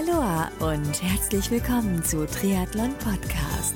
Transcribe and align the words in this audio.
Aloha 0.00 0.50
und 0.60 1.02
herzlich 1.02 1.50
willkommen 1.50 2.02
zu 2.02 2.24
Triathlon 2.26 2.94
Podcast. 2.94 3.74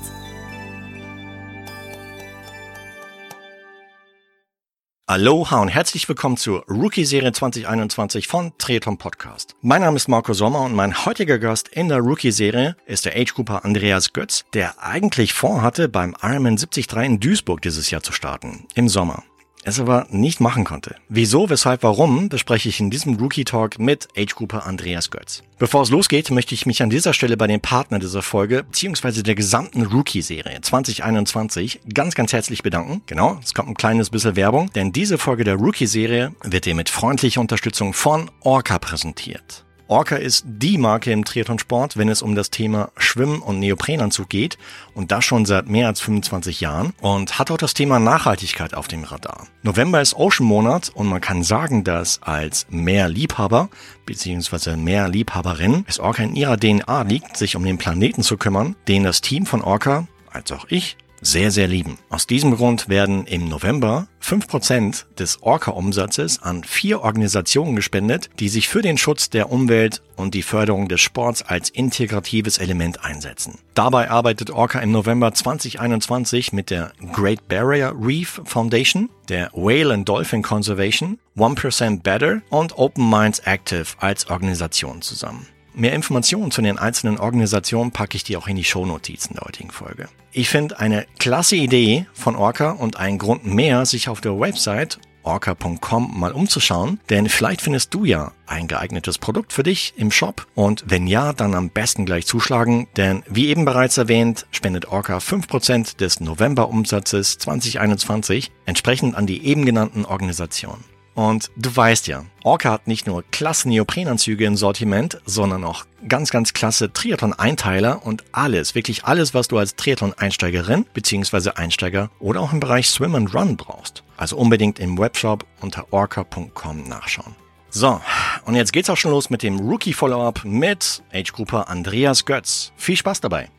Aloha 5.05 5.61
und 5.61 5.67
herzlich 5.67 6.09
willkommen 6.09 6.37
zur 6.37 6.65
Rookie-Serie 6.67 7.31
2021 7.31 8.27
von 8.27 8.53
Triathlon 8.57 8.97
Podcast. 8.97 9.55
Mein 9.61 9.81
Name 9.81 9.97
ist 9.97 10.07
Marco 10.07 10.33
Sommer 10.33 10.61
und 10.61 10.73
mein 10.73 11.05
heutiger 11.05 11.37
Gast 11.37 11.67
in 11.67 11.89
der 11.89 11.99
Rookie-Serie 11.99 12.75
ist 12.87 13.05
der 13.05 13.15
Age-Grouper 13.15 13.63
Andreas 13.63 14.11
Götz, 14.11 14.45
der 14.55 14.81
eigentlich 14.81 15.33
vorhatte, 15.33 15.89
beim 15.89 16.15
Ironman 16.23 16.55
73 16.55 16.91
in 17.03 17.19
Duisburg 17.19 17.61
dieses 17.61 17.91
Jahr 17.91 18.01
zu 18.01 18.13
starten, 18.13 18.65
im 18.73 18.89
Sommer 18.89 19.23
es 19.65 19.79
aber 19.79 20.07
nicht 20.09 20.39
machen 20.39 20.63
konnte. 20.63 20.95
Wieso, 21.09 21.49
weshalb, 21.49 21.83
warum, 21.83 22.29
bespreche 22.29 22.69
ich 22.69 22.79
in 22.79 22.89
diesem 22.89 23.15
Rookie 23.15 23.43
Talk 23.43 23.79
mit 23.79 24.07
Age 24.15 24.35
Grouper 24.35 24.65
Andreas 24.65 25.09
Götz. 25.09 25.43
Bevor 25.57 25.81
es 25.81 25.89
losgeht, 25.89 26.31
möchte 26.31 26.53
ich 26.53 26.65
mich 26.65 26.83
an 26.83 26.89
dieser 26.89 27.13
Stelle 27.13 27.35
bei 27.35 27.47
den 27.47 27.61
Partnern 27.61 27.99
dieser 27.99 28.21
Folge 28.21 28.63
beziehungsweise 28.63 29.23
der 29.23 29.35
gesamten 29.35 29.83
Rookie-Serie 29.83 30.61
2021 30.61 31.81
ganz, 31.93 32.15
ganz 32.15 32.31
herzlich 32.33 32.61
bedanken. 32.61 33.01
Genau, 33.07 33.39
es 33.43 33.53
kommt 33.53 33.69
ein 33.69 33.75
kleines 33.75 34.09
bisschen 34.09 34.35
Werbung, 34.35 34.71
denn 34.73 34.91
diese 34.91 35.17
Folge 35.17 35.43
der 35.43 35.55
Rookie-Serie 35.55 36.33
wird 36.43 36.65
dir 36.65 36.75
mit 36.75 36.89
freundlicher 36.89 37.41
Unterstützung 37.41 37.93
von 37.93 38.29
Orca 38.41 38.79
präsentiert. 38.79 39.64
Orca 39.87 40.15
ist 40.15 40.45
die 40.47 40.79
Marke 40.79 41.11
im 41.11 41.25
Triathlonsport, 41.25 41.95
wenn 41.95 42.09
es 42.09 42.23
um 42.23 42.33
das 42.33 42.49
Thema 42.49 42.89
Schwimmen 42.97 43.39
und 43.39 43.59
Neoprenanzug 43.59 44.27
geht 44.29 44.57
und 44.95 45.11
das 45.11 45.25
schon 45.25 45.45
seit 45.45 45.69
mehr 45.69 45.87
als 45.87 46.01
25 46.01 46.59
Jahren 46.59 46.93
und 47.01 47.37
hat 47.37 47.51
auch 47.51 47.57
das 47.57 47.75
Thema 47.75 47.99
Nachhaltigkeit 47.99 48.73
auf 48.73 48.87
dem 48.87 49.03
Radar. 49.03 49.45
November 49.61 50.01
ist 50.01 50.15
Ocean 50.15 50.47
Monat 50.47 50.89
und 50.89 51.05
man 51.05 51.21
kann 51.21 51.43
sagen, 51.43 51.83
dass 51.83 52.19
als 52.23 52.65
Meerliebhaber 52.71 53.69
bzw. 54.07 54.75
Meerliebhaberin 54.75 55.85
es 55.87 55.99
Orca 55.99 56.23
in 56.23 56.35
ihrer 56.35 56.57
DNA 56.57 57.03
liegt, 57.03 57.37
sich 57.37 57.55
um 57.55 57.63
den 57.63 57.77
Planeten 57.77 58.23
zu 58.23 58.37
kümmern, 58.37 58.75
den 58.87 59.03
das 59.03 59.21
Team 59.21 59.45
von 59.45 59.61
Orca, 59.61 60.07
als 60.31 60.51
auch 60.51 60.65
ich, 60.67 60.97
sehr, 61.21 61.51
sehr 61.51 61.67
lieben. 61.67 61.97
Aus 62.09 62.27
diesem 62.27 62.55
Grund 62.55 62.89
werden 62.89 63.25
im 63.25 63.47
November 63.47 64.07
5% 64.23 65.05
des 65.17 65.41
Orca-Umsatzes 65.41 66.41
an 66.41 66.63
vier 66.63 67.01
Organisationen 67.01 67.75
gespendet, 67.75 68.29
die 68.39 68.49
sich 68.49 68.67
für 68.67 68.81
den 68.81 68.97
Schutz 68.97 69.29
der 69.29 69.51
Umwelt 69.51 70.01
und 70.15 70.33
die 70.33 70.43
Förderung 70.43 70.87
des 70.87 71.01
Sports 71.01 71.41
als 71.41 71.69
integratives 71.69 72.57
Element 72.57 73.03
einsetzen. 73.03 73.59
Dabei 73.73 74.09
arbeitet 74.09 74.49
Orca 74.49 74.79
im 74.79 74.91
November 74.91 75.33
2021 75.33 76.53
mit 76.53 76.69
der 76.69 76.91
Great 77.13 77.47
Barrier 77.47 77.93
Reef 77.99 78.41
Foundation, 78.45 79.09
der 79.29 79.51
Whale 79.53 79.93
and 79.93 80.07
Dolphin 80.07 80.41
Conservation, 80.41 81.19
1% 81.37 82.01
Better 82.01 82.41
und 82.49 82.77
Open 82.77 83.09
Minds 83.09 83.39
Active 83.39 83.85
als 83.99 84.29
Organisation 84.29 85.01
zusammen. 85.01 85.47
Mehr 85.75 85.91
Informationen 85.91 86.51
zu 86.51 86.61
den 86.61 86.79
einzelnen 86.79 87.19
Organisationen 87.19 87.91
packe 87.91 88.15
ich 88.15 88.23
dir 88.23 88.39
auch 88.39 88.47
in 88.47 88.55
die 88.55 88.63
Shownotizen 88.63 89.35
der 89.35 89.45
heutigen 89.45 89.71
Folge. 89.71 90.07
Ich 90.31 90.47
finde 90.47 90.79
eine 90.79 91.05
klasse 91.19 91.57
Idee 91.57 92.05
von 92.13 92.37
Orca 92.37 92.71
und 92.71 92.97
einen 92.97 93.17
Grund 93.17 93.45
mehr, 93.45 93.85
sich 93.85 94.07
auf 94.07 94.21
der 94.21 94.39
Website 94.39 94.99
orca.com 95.23 96.17
mal 96.17 96.31
umzuschauen, 96.31 96.99
denn 97.09 97.27
vielleicht 97.27 97.61
findest 97.61 97.93
du 97.93 98.05
ja 98.05 98.31
ein 98.45 98.67
geeignetes 98.67 99.17
Produkt 99.17 99.51
für 99.51 99.63
dich 99.63 99.93
im 99.97 100.11
Shop 100.11 100.47
und 100.55 100.85
wenn 100.87 101.07
ja, 101.07 101.33
dann 101.33 101.55
am 101.55 101.69
besten 101.69 102.05
gleich 102.05 102.25
zuschlagen, 102.25 102.87
denn 102.95 103.23
wie 103.27 103.47
eben 103.47 103.65
bereits 103.65 103.97
erwähnt, 103.97 104.45
spendet 104.51 104.85
Orca 104.85 105.17
5% 105.17 105.97
des 105.97 106.19
November-Umsatzes 106.19 107.37
2021 107.39 108.51
entsprechend 108.65 109.15
an 109.15 109.25
die 109.25 109.45
eben 109.45 109.65
genannten 109.65 110.05
Organisationen. 110.05 110.94
Und 111.15 111.49
du 111.55 111.73
weißt 111.73 112.07
ja, 112.07 112.25
Orca 112.43 112.71
hat 112.71 112.87
nicht 112.87 113.07
nur 113.07 113.23
klasse 113.31 113.69
Neoprenanzüge 113.69 114.45
im 114.45 114.57
Sortiment, 114.57 115.19
sondern 115.25 115.63
auch 115.63 115.85
ganz, 116.09 116.29
ganz 116.29 116.51
klasse 116.53 116.91
Triathlon-Einteiler 116.91 118.05
und 118.05 118.25
alles, 118.33 118.75
wirklich 118.75 119.05
alles, 119.05 119.33
was 119.33 119.47
du 119.47 119.57
als 119.57 119.75
Triathlon-Einsteigerin 119.77 120.85
bzw. 120.93 121.51
Einsteiger 121.55 122.11
oder 122.19 122.41
auch 122.41 122.51
im 122.51 122.59
Bereich 122.59 122.89
Swim 122.89 123.15
and 123.15 123.33
Run 123.33 123.55
brauchst. 123.55 124.03
Also 124.17 124.35
unbedingt 124.35 124.77
im 124.77 124.97
Webshop 124.97 125.45
unter 125.61 125.91
orca.com 125.91 126.83
nachschauen. 126.83 127.35
So, 127.69 127.99
und 128.45 128.55
jetzt 128.55 128.73
geht's 128.73 128.89
auch 128.89 128.97
schon 128.97 129.11
los 129.11 129.29
mit 129.29 129.41
dem 129.41 129.59
Rookie-Follow-up 129.59 130.43
mit 130.43 131.01
Age-Grupper 131.13 131.69
Andreas 131.69 132.25
Götz. 132.25 132.71
Viel 132.75 132.97
Spaß 132.97 133.21
dabei! 133.21 133.49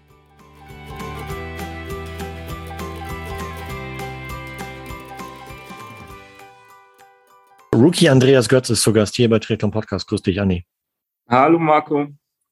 Rookie 7.77 8.09
Andreas 8.09 8.49
Götz 8.49 8.71
ist 8.71 8.81
zu 8.81 8.93
Gast 8.93 9.17
hier 9.17 9.29
bei 9.29 9.39
Triathlon 9.39 9.71
Podcast. 9.71 10.09
Grüß 10.09 10.23
dich, 10.23 10.41
Anni. 10.41 10.65
Hallo, 11.29 11.59
Marco. 11.59 12.07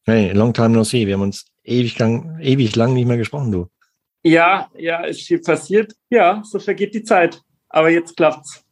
Hey, 0.04 0.32
long 0.32 0.52
time 0.52 0.68
no 0.68 0.84
see. 0.84 1.06
Wir 1.06 1.14
haben 1.14 1.22
uns 1.22 1.46
ewig 1.62 1.98
lang, 1.98 2.38
ewig 2.40 2.76
lang 2.76 2.92
nicht 2.92 3.06
mehr 3.06 3.16
gesprochen, 3.16 3.50
du. 3.50 3.68
Ja, 4.22 4.68
ja, 4.76 5.02
ist 5.04 5.22
viel 5.22 5.40
passiert. 5.40 5.94
Ja, 6.10 6.42
so 6.44 6.58
vergeht 6.58 6.94
die 6.94 7.04
Zeit. 7.04 7.40
Aber 7.70 7.88
jetzt 7.88 8.18
klappt's. 8.18 8.64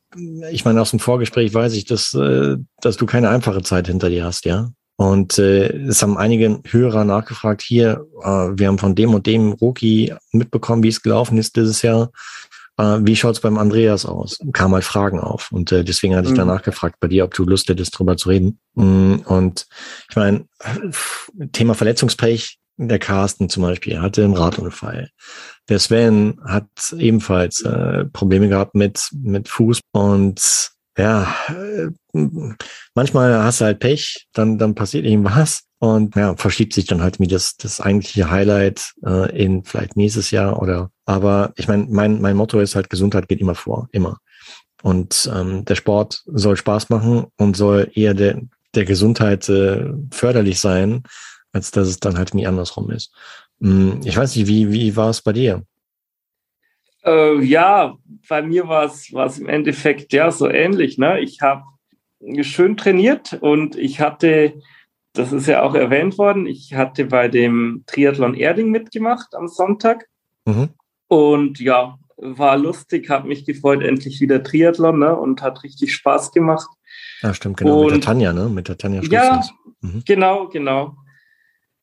Ich 0.51 0.67
meine, 0.67 0.83
aus 0.83 0.91
dem 0.91 0.99
Vorgespräch 0.99 1.55
weiß 1.55 1.73
ich, 1.73 1.87
dass, 1.87 2.13
äh, 2.13 2.57
dass 2.83 2.99
du 2.99 3.07
keine 3.07 3.31
einfache 3.31 3.63
Zeit 3.63 3.87
hinter 3.87 4.11
dir 4.11 4.27
hast, 4.27 4.45
ja. 4.45 4.69
Und 4.97 5.39
äh, 5.39 5.75
es 5.89 6.03
haben 6.03 6.19
einige 6.19 6.61
Hörer 6.67 7.05
nachgefragt, 7.05 7.63
hier, 7.63 8.07
äh, 8.23 8.27
wir 8.27 8.69
haben 8.69 8.79
von 8.79 8.95
dem 8.95 9.15
und 9.15 9.27
dem 9.27 9.53
Rookie 9.53 10.15
mitbekommen, 10.33 10.83
wie 10.83 10.89
es 10.89 11.03
gelaufen 11.03 11.39
ist 11.39 11.57
dieses 11.57 11.81
Jahr. 11.81 12.13
Äh, 12.79 12.99
wie 13.01 13.17
schaut's 13.17 13.41
beim 13.41 13.59
Andreas 13.59 14.07
aus? 14.07 14.39
Kam 14.53 14.75
halt 14.75 14.85
Fragen 14.85 15.21
auf. 15.21 15.51
Und 15.53 15.73
äh, 15.73 15.85
deswegen 15.85 16.17
hatte 16.17 16.29
ich 16.29 16.35
mhm. 16.35 16.39
danach 16.39 16.63
gefragt 16.63 16.97
bei 17.01 17.09
dir, 17.09 17.25
ob 17.25 17.35
du 17.35 17.45
Lust 17.45 17.69
hättest, 17.69 17.99
drüber 17.99 18.17
zu 18.17 18.29
reden. 18.29 18.59
Mm, 18.75 19.17
und 19.25 19.67
ich 20.09 20.17
meine, 20.17 20.47
Thema 21.53 21.75
Verletzungspech, 21.75 22.59
der 22.79 22.99
Carsten 22.99 23.49
zum 23.49 23.63
Beispiel 23.63 24.01
hatte 24.01 24.25
einen 24.25 24.37
Radunfall. 24.37 25.11
Der 25.69 25.79
Sven 25.79 26.41
hat 26.45 26.69
ebenfalls 26.97 27.61
äh, 27.63 28.07
Probleme 28.07 28.49
gehabt 28.49 28.75
mit, 28.75 29.09
mit 29.13 29.49
Fuß 29.49 29.81
und 29.93 30.71
ja, 30.99 31.35
äh, 31.49 31.89
manchmal 32.95 33.43
hast 33.43 33.61
du 33.61 33.65
halt 33.67 33.81
Pech, 33.81 34.27
dann, 34.33 34.59
dann 34.59 34.75
passiert 34.75 35.07
irgendwas 35.07 35.63
und 35.83 36.15
ja, 36.15 36.37
verschiebt 36.37 36.75
sich 36.75 36.85
dann 36.85 37.03
halt 37.03 37.19
wie 37.19 37.27
das, 37.27 37.57
das 37.57 37.81
eigentliche 37.81 38.31
Highlight 38.31 38.93
äh, 39.05 39.37
in 39.37 39.65
vielleicht 39.65 39.97
nächstes 39.97 40.31
Jahr 40.31 40.63
oder 40.63 40.93
aber 41.07 41.53
ich 41.57 41.67
meine, 41.67 41.89
mein, 41.91 42.21
mein 42.21 42.37
Motto 42.37 42.61
ist 42.61 42.77
halt, 42.77 42.89
Gesundheit 42.89 43.27
geht 43.27 43.41
immer 43.41 43.57
vor, 43.57 43.89
immer. 43.91 44.19
Und 44.85 45.29
ähm, 45.35 45.65
der 45.65 45.75
Sport 45.75 46.23
soll 46.27 46.57
Spaß 46.57 46.89
machen 46.89 47.27
und 47.37 47.57
soll 47.57 47.91
eher 47.95 48.15
der, 48.15 48.41
der 48.77 48.85
Gesundheit 48.85 49.49
äh, 49.49 49.93
förderlich 50.13 50.61
sein, 50.61 51.03
als 51.53 51.73
dass 51.73 51.89
es 51.89 51.99
dann 51.99 52.17
halt 52.17 52.33
nie 52.33 52.47
andersrum 52.47 52.93
ist. 52.93 53.13
Hm, 53.61 54.03
ich 54.05 54.17
weiß 54.17 54.37
nicht, 54.37 54.47
wie, 54.47 54.71
wie 54.71 54.95
war 54.95 55.11
es 55.11 55.21
bei 55.21 55.33
dir? 55.33 55.65
Äh, 57.05 57.43
ja, 57.43 57.97
bei 58.29 58.41
mir 58.41 58.69
war 58.69 58.85
es 58.85 59.39
im 59.39 59.49
Endeffekt 59.49 60.13
ja 60.13 60.31
so 60.31 60.49
ähnlich. 60.49 60.97
Ne? 60.97 61.19
Ich 61.19 61.41
habe 61.41 61.65
schön 62.43 62.77
trainiert 62.77 63.37
und 63.41 63.75
ich 63.75 63.99
hatte, 63.99 64.55
das 65.13 65.33
ist 65.33 65.47
ja 65.47 65.63
auch 65.63 65.75
erwähnt 65.75 66.19
worden, 66.19 66.47
ich 66.47 66.75
hatte 66.75 67.05
bei 67.05 67.29
dem 67.29 67.85
Triathlon 67.87 68.35
Erding 68.35 68.71
mitgemacht 68.71 69.35
am 69.35 69.49
Sonntag. 69.49 70.09
Mhm. 70.45 70.71
Und 71.09 71.61
ja, 71.61 71.99
war 72.17 72.57
lustig, 72.57 73.11
habe 73.11 73.29
mich 73.29 73.45
gefreut, 73.45 73.83
endlich 73.83 74.21
wieder 74.21 74.43
Triathlon 74.43 74.99
ne? 74.99 75.15
und 75.15 75.43
hat 75.43 75.63
richtig 75.65 75.95
Spaß 75.95 76.33
gemacht. 76.33 76.69
Ja, 77.21 77.35
stimmt, 77.35 77.59
genau. 77.59 77.81
Und, 77.81 77.85
mit 77.87 77.95
der 77.95 78.01
Tanja, 78.01 78.33
ne? 78.33 78.49
Mit 78.49 78.69
der 78.69 78.79
Tanja 78.79 79.03
Ja, 79.03 79.43
mhm. 79.81 80.03
genau, 80.07 80.49
genau. 80.49 80.97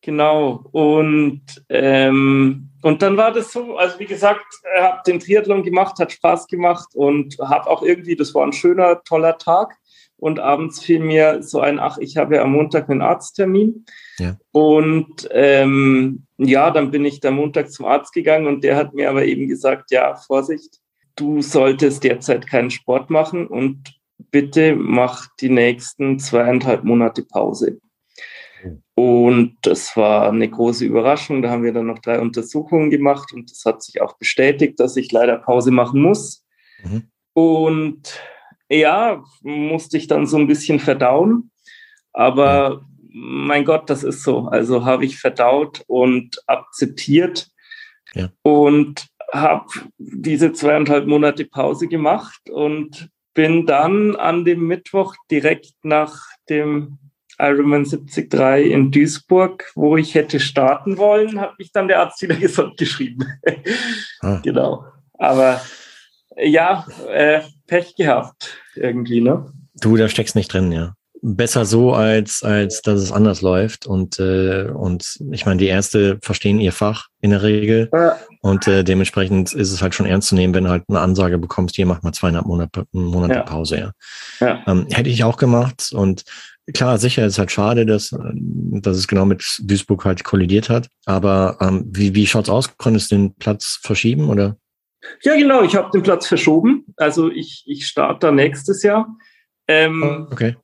Genau. 0.02 0.64
Und, 0.72 1.42
ähm, 1.68 2.70
und 2.82 3.02
dann 3.02 3.16
war 3.18 3.32
das 3.32 3.52
so, 3.52 3.76
also 3.76 3.98
wie 3.98 4.06
gesagt, 4.06 4.44
habe 4.80 5.02
den 5.06 5.20
Triathlon 5.20 5.62
gemacht, 5.62 5.98
hat 5.98 6.12
Spaß 6.12 6.46
gemacht 6.46 6.88
und 6.94 7.36
habe 7.38 7.68
auch 7.68 7.82
irgendwie, 7.82 8.16
das 8.16 8.34
war 8.34 8.46
ein 8.46 8.54
schöner, 8.54 9.02
toller 9.04 9.36
Tag. 9.36 9.76
Und 10.20 10.38
abends 10.38 10.80
fiel 10.80 11.00
mir 11.00 11.42
so 11.42 11.60
ein, 11.60 11.78
ach, 11.78 11.98
ich 11.98 12.16
habe 12.16 12.36
ja 12.36 12.42
am 12.42 12.52
Montag 12.52 12.90
einen 12.90 13.02
Arzttermin. 13.02 13.86
Ja. 14.18 14.36
Und 14.52 15.28
ähm, 15.32 16.26
ja, 16.36 16.70
dann 16.70 16.90
bin 16.90 17.04
ich 17.04 17.20
da 17.20 17.30
Montag 17.30 17.72
zum 17.72 17.86
Arzt 17.86 18.12
gegangen 18.12 18.46
und 18.46 18.62
der 18.62 18.76
hat 18.76 18.94
mir 18.94 19.08
aber 19.08 19.24
eben 19.24 19.48
gesagt, 19.48 19.90
ja, 19.90 20.14
Vorsicht, 20.14 20.78
du 21.16 21.42
solltest 21.42 22.04
derzeit 22.04 22.46
keinen 22.46 22.70
Sport 22.70 23.10
machen 23.10 23.46
und 23.46 23.98
bitte 24.30 24.76
mach 24.76 25.26
die 25.40 25.48
nächsten 25.48 26.18
zweieinhalb 26.18 26.84
Monate 26.84 27.22
Pause. 27.22 27.80
Und 28.94 29.56
das 29.62 29.96
war 29.96 30.28
eine 30.28 30.48
große 30.48 30.84
Überraschung. 30.84 31.40
Da 31.40 31.48
haben 31.48 31.64
wir 31.64 31.72
dann 31.72 31.86
noch 31.86 32.00
drei 32.00 32.20
Untersuchungen 32.20 32.90
gemacht 32.90 33.32
und 33.32 33.50
das 33.50 33.64
hat 33.64 33.82
sich 33.82 34.02
auch 34.02 34.18
bestätigt, 34.18 34.78
dass 34.78 34.96
ich 34.96 35.10
leider 35.10 35.38
Pause 35.38 35.70
machen 35.70 36.02
muss. 36.02 36.44
Mhm. 36.84 37.10
Und 37.32 38.20
ja, 38.70 39.22
musste 39.42 39.96
ich 39.96 40.06
dann 40.06 40.26
so 40.26 40.38
ein 40.38 40.46
bisschen 40.46 40.78
verdauen. 40.78 41.50
Aber 42.12 42.86
mein 43.12 43.64
Gott, 43.64 43.90
das 43.90 44.04
ist 44.04 44.22
so. 44.22 44.46
Also 44.46 44.84
habe 44.84 45.04
ich 45.04 45.18
verdaut 45.18 45.82
und 45.86 46.42
akzeptiert 46.46 47.48
ja. 48.14 48.30
und 48.42 49.08
habe 49.32 49.66
diese 49.98 50.52
zweieinhalb 50.52 51.06
Monate 51.06 51.44
Pause 51.44 51.88
gemacht 51.88 52.48
und 52.50 53.10
bin 53.34 53.66
dann 53.66 54.16
an 54.16 54.44
dem 54.44 54.66
Mittwoch 54.66 55.14
direkt 55.30 55.72
nach 55.82 56.16
dem 56.48 56.98
Ironman 57.38 57.84
73 57.84 58.70
in 58.70 58.90
Duisburg, 58.90 59.70
wo 59.74 59.96
ich 59.96 60.14
hätte 60.14 60.40
starten 60.40 60.98
wollen, 60.98 61.40
hat 61.40 61.58
mich 61.58 61.72
dann 61.72 61.88
der 61.88 62.00
Arzt 62.00 62.20
wieder 62.22 62.34
gesund 62.36 62.76
geschrieben. 62.76 63.24
Ah. 64.20 64.40
Genau. 64.44 64.84
Aber 65.14 65.60
ja, 66.36 66.86
äh, 67.08 67.40
Pech 67.70 67.94
gehabt 67.94 68.58
irgendwie, 68.74 69.20
ne? 69.20 69.46
Du, 69.80 69.96
da 69.96 70.08
steckst 70.08 70.34
nicht 70.34 70.52
drin, 70.52 70.72
ja. 70.72 70.94
Besser 71.22 71.64
so, 71.64 71.92
als, 71.92 72.42
als 72.42 72.82
dass 72.82 72.98
es 73.00 73.12
anders 73.12 73.42
läuft. 73.42 73.86
Und, 73.86 74.18
äh, 74.18 74.64
und 74.64 75.20
ich 75.30 75.46
meine, 75.46 75.58
die 75.58 75.66
Ärzte 75.66 76.18
verstehen 76.20 76.60
ihr 76.60 76.72
Fach 76.72 77.06
in 77.20 77.30
der 77.30 77.42
Regel. 77.42 77.88
Ja. 77.92 78.16
Und 78.40 78.66
äh, 78.66 78.82
dementsprechend 78.82 79.52
ist 79.52 79.70
es 79.70 79.82
halt 79.82 79.94
schon 79.94 80.06
ernst 80.06 80.28
zu 80.28 80.34
nehmen, 80.34 80.52
wenn 80.52 80.64
du 80.64 80.70
halt 80.70 80.82
eine 80.88 80.98
Ansage 80.98 81.38
bekommst, 81.38 81.76
hier 81.76 81.86
mach 81.86 82.02
mal 82.02 82.12
zweieinhalb 82.12 82.46
Monate, 82.46 82.86
Monate 82.90 83.34
ja. 83.34 83.42
Pause, 83.42 83.78
ja. 83.78 83.92
ja. 84.40 84.64
Ähm, 84.66 84.86
hätte 84.90 85.10
ich 85.10 85.22
auch 85.22 85.36
gemacht. 85.36 85.92
Und 85.92 86.24
klar, 86.74 86.98
sicher 86.98 87.24
ist 87.24 87.38
halt 87.38 87.52
schade, 87.52 87.86
dass, 87.86 88.10
dass 88.10 88.96
es 88.96 89.06
genau 89.06 89.26
mit 89.26 89.44
Duisburg 89.62 90.04
halt 90.04 90.24
kollidiert 90.24 90.68
hat. 90.68 90.88
Aber 91.04 91.56
ähm, 91.60 91.84
wie, 91.86 92.16
wie 92.16 92.26
schaut's 92.26 92.48
aus? 92.48 92.76
Konntest 92.78 93.12
du 93.12 93.16
den 93.16 93.34
Platz 93.34 93.78
verschieben 93.80 94.28
oder? 94.28 94.56
Ja, 95.22 95.34
genau, 95.34 95.62
ich 95.62 95.76
habe 95.76 95.90
den 95.90 96.02
Platz 96.02 96.26
verschoben. 96.26 96.86
Also 96.96 97.30
ich, 97.30 97.64
ich 97.66 97.86
starte 97.86 98.26
da 98.26 98.32
nächstes 98.32 98.82
Jahr. 98.82 99.16
Ähm, 99.66 100.26
oh, 100.28 100.32
okay. 100.32 100.56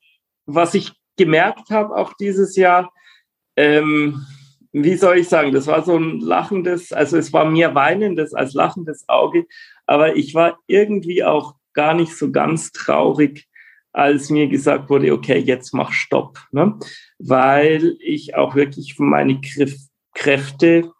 Was 0.46 0.74
ich 0.74 0.92
gemerkt 1.16 1.70
habe 1.70 1.96
auch 1.96 2.12
dieses 2.14 2.56
Jahr, 2.56 2.92
ähm, 3.56 4.26
wie 4.72 4.96
soll 4.96 5.18
ich 5.18 5.28
sagen, 5.28 5.52
das 5.52 5.66
war 5.66 5.82
so 5.82 5.96
ein 5.96 6.20
lachendes, 6.20 6.92
also 6.92 7.16
es 7.16 7.32
war 7.32 7.50
mehr 7.50 7.74
weinendes 7.74 8.34
als 8.34 8.52
lachendes 8.52 9.08
Auge, 9.08 9.46
aber 9.86 10.16
ich 10.16 10.34
war 10.34 10.58
irgendwie 10.66 11.24
auch 11.24 11.54
gar 11.72 11.94
nicht 11.94 12.14
so 12.16 12.30
ganz 12.30 12.72
traurig, 12.72 13.48
als 13.92 14.28
mir 14.28 14.48
gesagt 14.48 14.90
wurde, 14.90 15.12
okay, 15.12 15.38
jetzt 15.38 15.72
mach 15.72 15.92
Stopp, 15.92 16.38
ne? 16.50 16.78
weil 17.18 17.96
ich 18.00 18.34
auch 18.34 18.54
wirklich 18.54 18.98
meine 18.98 19.40
Kräfte 20.14 20.92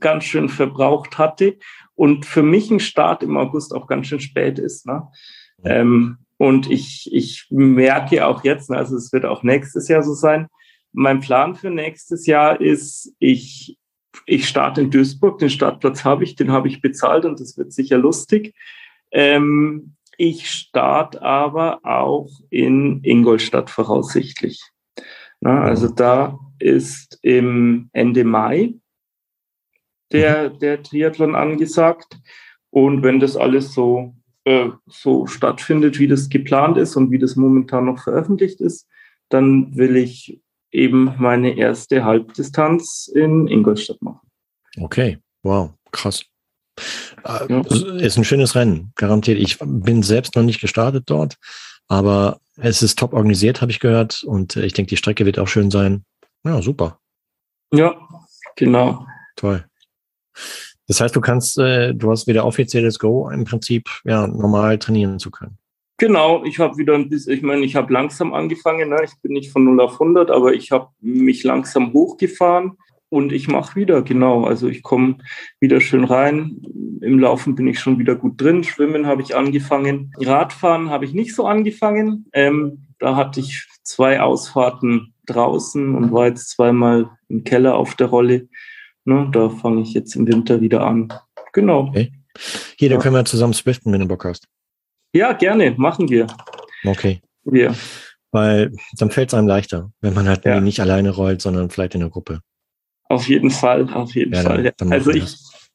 ganz 0.00 0.24
schön 0.24 0.48
verbraucht 0.48 1.18
hatte 1.18 1.58
und 1.98 2.26
für 2.26 2.44
mich 2.44 2.70
ein 2.70 2.78
Start 2.78 3.24
im 3.24 3.36
August 3.36 3.74
auch 3.74 3.88
ganz 3.88 4.06
schön 4.06 4.20
spät 4.20 4.60
ist. 4.60 4.86
Ne? 4.86 5.08
Ähm, 5.64 6.18
und 6.36 6.70
ich, 6.70 7.10
ich 7.12 7.48
merke 7.50 8.24
auch 8.24 8.44
jetzt, 8.44 8.70
ne, 8.70 8.76
also 8.76 8.96
es 8.96 9.12
wird 9.12 9.24
auch 9.24 9.42
nächstes 9.42 9.88
Jahr 9.88 10.04
so 10.04 10.14
sein, 10.14 10.46
mein 10.92 11.18
Plan 11.18 11.56
für 11.56 11.70
nächstes 11.70 12.26
Jahr 12.26 12.60
ist, 12.60 13.12
ich, 13.18 13.76
ich 14.26 14.48
starte 14.48 14.80
in 14.80 14.92
Duisburg, 14.92 15.40
den 15.40 15.50
Startplatz 15.50 16.04
habe 16.04 16.22
ich, 16.22 16.36
den 16.36 16.52
habe 16.52 16.68
ich 16.68 16.80
bezahlt 16.80 17.24
und 17.24 17.40
das 17.40 17.58
wird 17.58 17.72
sicher 17.72 17.98
lustig. 17.98 18.54
Ähm, 19.10 19.96
ich 20.16 20.48
starte 20.48 21.20
aber 21.22 21.80
auch 21.84 22.30
in 22.48 23.02
Ingolstadt 23.02 23.70
voraussichtlich. 23.70 24.62
Na, 25.40 25.62
also 25.62 25.88
da 25.88 26.38
ist 26.60 27.18
im 27.22 27.90
Ende 27.92 28.22
Mai 28.22 28.74
der, 30.12 30.50
mhm. 30.50 30.58
der 30.58 30.82
Triathlon 30.82 31.34
angesagt. 31.34 32.18
Und 32.70 33.02
wenn 33.02 33.20
das 33.20 33.36
alles 33.36 33.72
so, 33.74 34.14
äh, 34.44 34.68
so 34.86 35.26
stattfindet, 35.26 35.98
wie 35.98 36.08
das 36.08 36.28
geplant 36.28 36.76
ist 36.76 36.96
und 36.96 37.10
wie 37.10 37.18
das 37.18 37.36
momentan 37.36 37.86
noch 37.86 38.02
veröffentlicht 38.02 38.60
ist, 38.60 38.86
dann 39.28 39.76
will 39.76 39.96
ich 39.96 40.40
eben 40.70 41.14
meine 41.18 41.56
erste 41.56 42.04
Halbdistanz 42.04 43.10
in 43.14 43.46
Ingolstadt 43.46 44.02
machen. 44.02 44.28
Okay, 44.80 45.18
wow, 45.42 45.70
krass. 45.92 46.24
Äh, 47.24 47.52
ja. 47.52 47.60
Ist 47.98 48.16
ein 48.18 48.24
schönes 48.24 48.54
Rennen, 48.54 48.92
garantiert. 48.94 49.38
Ich 49.38 49.58
bin 49.58 50.02
selbst 50.02 50.36
noch 50.36 50.42
nicht 50.42 50.60
gestartet 50.60 51.04
dort, 51.06 51.36
aber 51.88 52.40
es 52.56 52.82
ist 52.82 52.98
top 52.98 53.12
organisiert, 53.12 53.60
habe 53.60 53.72
ich 53.72 53.80
gehört. 53.80 54.22
Und 54.22 54.56
ich 54.56 54.72
denke, 54.72 54.90
die 54.90 54.96
Strecke 54.96 55.24
wird 55.26 55.38
auch 55.38 55.48
schön 55.48 55.70
sein. 55.70 56.04
Ja, 56.44 56.62
super. 56.62 57.00
Ja, 57.72 57.96
genau. 58.56 59.06
Toll. 59.36 59.64
Das 60.86 61.00
heißt, 61.00 61.14
du 61.14 61.20
kannst, 61.20 61.58
äh, 61.58 61.94
du 61.94 62.10
hast 62.10 62.26
wieder 62.26 62.46
offizielles 62.46 62.98
Go 62.98 63.28
im 63.30 63.44
Prinzip, 63.44 63.88
ja, 64.04 64.26
normal 64.26 64.78
trainieren 64.78 65.18
zu 65.18 65.30
können. 65.30 65.58
Genau, 65.98 66.44
ich 66.44 66.60
habe 66.60 66.76
wieder 66.78 66.94
ein 66.94 67.08
bisschen, 67.08 67.34
ich 67.34 67.42
meine, 67.42 67.64
ich 67.64 67.74
habe 67.74 67.92
langsam 67.92 68.32
angefangen, 68.32 68.88
ne? 68.88 69.00
ich 69.04 69.20
bin 69.20 69.32
nicht 69.32 69.50
von 69.50 69.64
0 69.64 69.80
auf 69.80 69.94
100, 69.94 70.30
aber 70.30 70.54
ich 70.54 70.70
habe 70.70 70.88
mich 71.00 71.42
langsam 71.42 71.92
hochgefahren 71.92 72.78
und 73.10 73.32
ich 73.32 73.48
mache 73.48 73.74
wieder, 73.74 74.02
genau. 74.02 74.44
Also 74.44 74.68
ich 74.68 74.82
komme 74.82 75.18
wieder 75.60 75.80
schön 75.80 76.04
rein. 76.04 76.62
Im 77.00 77.18
Laufen 77.18 77.54
bin 77.54 77.66
ich 77.66 77.80
schon 77.80 77.98
wieder 77.98 78.14
gut 78.14 78.40
drin. 78.40 78.64
Schwimmen 78.64 79.06
habe 79.06 79.22
ich 79.22 79.34
angefangen. 79.34 80.12
Radfahren 80.18 80.90
habe 80.90 81.04
ich 81.04 81.14
nicht 81.14 81.34
so 81.34 81.46
angefangen. 81.46 82.26
Ähm, 82.32 82.86
da 82.98 83.16
hatte 83.16 83.40
ich 83.40 83.66
zwei 83.82 84.20
Ausfahrten 84.20 85.14
draußen 85.26 85.94
und 85.94 86.12
war 86.12 86.26
jetzt 86.26 86.50
zweimal 86.50 87.10
im 87.28 87.44
Keller 87.44 87.76
auf 87.76 87.94
der 87.94 88.08
Rolle. 88.08 88.48
Ne, 89.08 89.26
da 89.32 89.48
fange 89.48 89.80
ich 89.80 89.94
jetzt 89.94 90.14
im 90.16 90.28
Winter 90.28 90.60
wieder 90.60 90.82
an. 90.82 91.08
Genau. 91.54 91.88
Okay. 91.88 92.12
Hier, 92.76 92.90
da 92.90 92.98
können 92.98 93.14
wir 93.14 93.24
zusammen 93.24 93.54
swiften, 93.54 93.90
wenn 93.90 94.00
du 94.00 94.06
Bock 94.06 94.26
hast. 94.26 94.46
Ja, 95.14 95.32
gerne, 95.32 95.74
machen 95.78 96.10
wir. 96.10 96.26
Okay. 96.84 97.22
Wir. 97.42 97.74
Weil 98.32 98.70
dann 98.98 99.10
fällt 99.10 99.30
es 99.30 99.34
einem 99.34 99.48
leichter, 99.48 99.90
wenn 100.02 100.12
man 100.12 100.28
halt 100.28 100.44
ja. 100.44 100.60
nicht 100.60 100.80
alleine 100.80 101.08
rollt, 101.08 101.40
sondern 101.40 101.70
vielleicht 101.70 101.94
in 101.94 102.00
der 102.00 102.10
Gruppe. 102.10 102.40
Auf 103.08 103.26
jeden 103.28 103.50
Fall, 103.50 103.90
auf 103.94 104.14
jeden 104.14 104.34
ja, 104.34 104.42
Fall. 104.42 104.62
Dann, 104.62 104.72
dann 104.76 104.92
also 104.92 105.10
ich 105.10 105.22
das. 105.22 105.70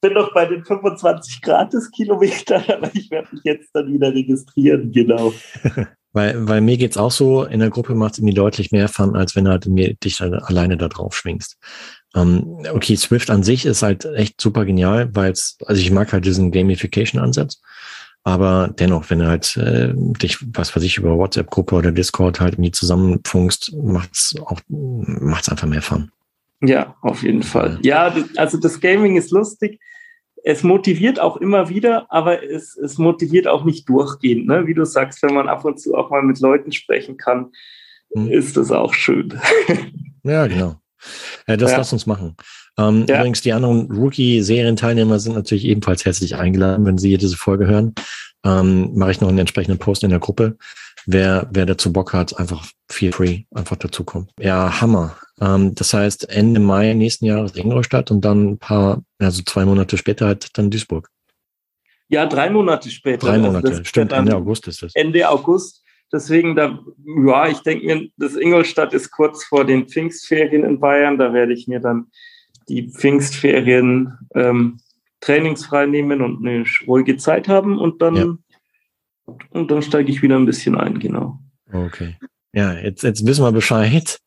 bin 0.00 0.14
noch 0.14 0.32
bei 0.32 0.46
den 0.46 0.64
25 0.64 1.42
Gratis-Kilometern, 1.42 2.64
aber 2.68 2.90
ich 2.94 3.10
werde 3.10 3.28
mich 3.30 3.44
jetzt 3.44 3.68
dann 3.74 3.92
wieder 3.92 4.10
registrieren, 4.14 4.90
genau. 4.90 5.34
weil, 6.14 6.48
weil 6.48 6.62
mir 6.62 6.78
geht's 6.78 6.96
auch 6.96 7.10
so, 7.10 7.44
in 7.44 7.60
der 7.60 7.68
Gruppe 7.68 7.94
macht 7.94 8.14
es 8.14 8.20
irgendwie 8.20 8.36
deutlich 8.36 8.72
mehr 8.72 8.88
Fun, 8.88 9.16
als 9.16 9.36
wenn 9.36 9.44
du 9.44 9.50
halt 9.50 9.66
mir 9.66 9.92
dich 9.96 10.18
halt 10.22 10.32
alleine 10.32 10.78
da 10.78 10.88
drauf 10.88 11.14
schwingst. 11.14 11.58
Ähm, 12.14 12.64
okay, 12.72 12.96
Swift 12.96 13.30
an 13.30 13.42
sich 13.42 13.66
ist 13.66 13.82
halt 13.82 14.04
echt 14.04 14.40
super 14.40 14.64
genial, 14.64 15.14
weil 15.14 15.32
es, 15.32 15.58
also 15.66 15.80
ich 15.80 15.90
mag 15.90 16.12
halt 16.12 16.24
diesen 16.24 16.52
Gamification-Ansatz. 16.52 17.60
Aber 18.22 18.72
dennoch, 18.78 19.10
wenn 19.10 19.18
du 19.18 19.26
halt 19.26 19.56
äh, 19.58 19.92
dich, 19.94 20.38
was 20.54 20.74
weiß 20.74 20.82
ich, 20.82 20.96
über 20.96 21.18
WhatsApp-Gruppe 21.18 21.74
oder 21.74 21.92
Discord 21.92 22.40
halt 22.40 22.54
irgendwie 22.54 22.70
zusammenfunkst, 22.70 23.74
macht's 23.76 24.34
auch, 24.46 24.60
macht's 24.68 25.50
einfach 25.50 25.66
mehr 25.66 25.82
Fun. 25.82 26.10
Ja, 26.62 26.96
auf 27.02 27.22
jeden 27.22 27.42
Fall. 27.42 27.78
Ja, 27.82 28.14
also 28.36 28.58
das 28.58 28.80
Gaming 28.80 29.16
ist 29.16 29.30
lustig. 29.30 29.78
Es 30.42 30.62
motiviert 30.62 31.20
auch 31.20 31.36
immer 31.36 31.68
wieder, 31.68 32.06
aber 32.10 32.42
es, 32.42 32.76
es 32.76 32.96
motiviert 32.96 33.46
auch 33.46 33.64
nicht 33.64 33.88
durchgehend. 33.88 34.46
Ne? 34.46 34.66
Wie 34.66 34.74
du 34.74 34.86
sagst, 34.86 35.22
wenn 35.22 35.34
man 35.34 35.48
ab 35.48 35.64
und 35.64 35.78
zu 35.78 35.94
auch 35.94 36.10
mal 36.10 36.22
mit 36.22 36.40
Leuten 36.40 36.72
sprechen 36.72 37.18
kann, 37.18 37.50
hm. 38.14 38.30
ist 38.30 38.56
das 38.56 38.70
auch 38.70 38.94
schön. 38.94 39.38
Ja, 40.26 40.46
genau. 40.46 40.76
Ja, 41.46 41.56
das 41.56 41.72
ja. 41.72 41.78
lass 41.78 41.92
uns 41.92 42.06
machen. 42.06 42.36
Ähm, 42.78 43.06
ja. 43.08 43.18
Übrigens, 43.18 43.40
die 43.42 43.52
anderen 43.52 43.90
Rookie-Serienteilnehmer 43.90 45.18
sind 45.20 45.34
natürlich 45.34 45.64
ebenfalls 45.64 46.04
herzlich 46.04 46.36
eingeladen, 46.36 46.84
wenn 46.86 46.98
sie 46.98 47.16
diese 47.16 47.36
Folge 47.36 47.66
hören. 47.66 47.94
Ähm, 48.44 48.90
mache 48.94 49.12
ich 49.12 49.20
noch 49.20 49.28
einen 49.28 49.38
entsprechenden 49.38 49.78
Post 49.78 50.04
in 50.04 50.10
der 50.10 50.18
Gruppe. 50.18 50.56
Wer, 51.06 51.48
wer 51.50 51.66
dazu 51.66 51.92
Bock 51.92 52.12
hat, 52.12 52.38
einfach 52.38 52.66
feel 52.90 53.12
free, 53.12 53.42
einfach 53.54 53.76
dazukommen. 53.76 54.28
Ja, 54.38 54.80
Hammer. 54.80 55.16
Ähm, 55.40 55.74
das 55.74 55.92
heißt, 55.92 56.28
Ende 56.30 56.60
Mai 56.60 56.94
nächsten 56.94 57.26
Jahres 57.26 57.56
Ingolstadt 57.56 58.10
und 58.10 58.24
dann 58.24 58.52
ein 58.52 58.58
paar, 58.58 59.02
also 59.18 59.42
zwei 59.42 59.64
Monate 59.64 59.96
später 59.96 60.26
halt 60.26 60.56
dann 60.56 60.70
Duisburg. 60.70 61.10
Ja, 62.08 62.26
drei 62.26 62.50
Monate 62.50 62.90
später. 62.90 63.26
Drei 63.26 63.38
Monate, 63.38 63.68
also 63.68 63.84
stimmt, 63.84 64.12
Ende 64.12 64.36
August 64.36 64.68
ist 64.68 64.82
das. 64.82 64.94
Ende 64.94 65.28
August. 65.28 65.82
Deswegen, 66.14 66.54
da, 66.54 66.78
ja, 67.26 67.48
ich 67.48 67.58
denke 67.58 67.86
mir, 67.86 68.08
das 68.18 68.36
Ingolstadt 68.36 68.94
ist 68.94 69.10
kurz 69.10 69.42
vor 69.42 69.64
den 69.64 69.88
Pfingstferien 69.88 70.62
in 70.62 70.78
Bayern. 70.78 71.18
Da 71.18 71.32
werde 71.32 71.52
ich 71.52 71.66
mir 71.66 71.80
dann 71.80 72.06
die 72.68 72.88
Pfingstferien 72.88 74.12
ähm, 74.36 74.78
trainingsfrei 75.20 75.86
nehmen 75.86 76.22
und 76.22 76.46
eine 76.46 76.64
ruhige 76.86 77.16
Zeit 77.16 77.48
haben 77.48 77.80
und 77.80 78.00
dann, 78.00 78.14
ja. 78.14 79.34
und 79.50 79.72
dann 79.72 79.82
steige 79.82 80.12
ich 80.12 80.22
wieder 80.22 80.36
ein 80.36 80.46
bisschen 80.46 80.76
ein, 80.76 81.00
genau. 81.00 81.40
Okay. 81.72 82.16
Ja, 82.52 82.74
jetzt, 82.74 83.02
jetzt 83.02 83.26
wissen 83.26 83.44
wir 83.44 83.50
Bescheid. 83.50 84.20